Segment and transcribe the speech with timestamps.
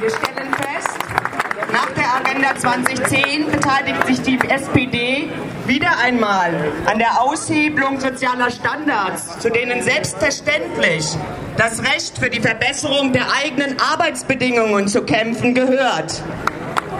[0.00, 0.96] Wir stellen fest,
[1.72, 5.28] nach der Agenda 2010 beteiligt sich die SPD
[5.66, 6.54] wieder einmal
[6.86, 11.04] an der Aushebelung sozialer Standards, zu denen selbstverständlich
[11.56, 16.22] das Recht für die Verbesserung der eigenen Arbeitsbedingungen zu kämpfen gehört.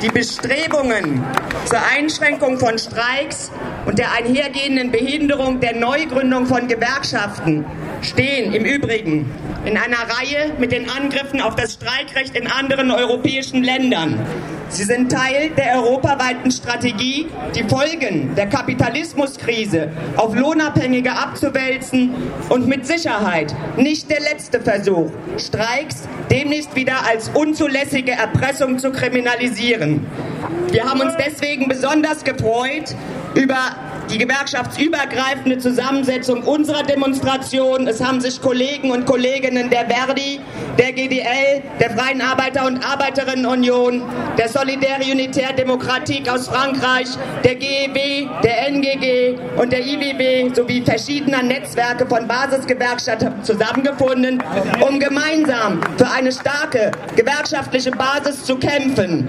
[0.02, 1.24] Die Bestrebungen
[1.66, 3.52] zur Einschränkung von Streiks
[3.86, 7.64] und der einhergehenden Behinderung der Neugründung von Gewerkschaften
[8.02, 9.30] stehen im Übrigen
[9.64, 14.18] in einer Reihe mit den Angriffen auf das Streikrecht in anderen europäischen Ländern.
[14.70, 22.14] Sie sind Teil der europaweiten Strategie, die Folgen der Kapitalismuskrise auf Lohnabhängige abzuwälzen
[22.50, 30.06] und mit Sicherheit nicht der letzte Versuch, Streiks demnächst wieder als unzulässige Erpressung zu kriminalisieren.
[30.70, 32.94] Wir haben uns deswegen besonders gefreut
[33.34, 33.56] über
[34.10, 37.86] die gewerkschaftsübergreifende Zusammensetzung unserer Demonstration.
[37.86, 40.40] Es haben sich Kollegen und Kolleginnen der Verdi,
[40.78, 44.02] der GDL, der Freien Arbeiter- und Arbeiterinnenunion,
[44.38, 47.08] der Solidaire Unitaire Demokratique aus Frankreich,
[47.44, 54.42] der GEW, der NGG und der IWW sowie verschiedener Netzwerke von Basisgewerkschaften zusammengefunden,
[54.88, 59.28] um gemeinsam für eine starke gewerkschaftliche Basis zu kämpfen.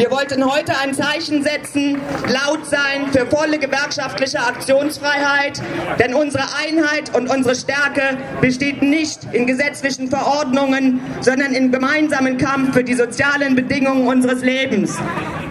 [0.00, 5.60] Wir wollten heute ein Zeichen setzen, laut sein für volle gewerkschaftliche Aktionsfreiheit,
[5.98, 12.72] denn unsere Einheit und unsere Stärke besteht nicht in gesetzlichen Verordnungen, sondern im gemeinsamen Kampf
[12.72, 14.96] für die sozialen Bedingungen unseres Lebens.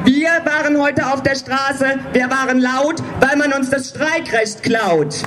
[0.03, 5.25] Wir waren heute auf der Straße, wir waren laut, weil man uns das Streikrecht klaut.